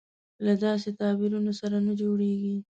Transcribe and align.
له 0.45 0.53
داسې 0.65 0.89
تعبیرونو 0.99 1.51
سره 1.61 1.77
نه 1.85 1.93
جوړېږي. 2.01 2.55